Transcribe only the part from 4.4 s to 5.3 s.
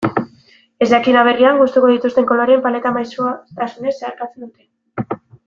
dute.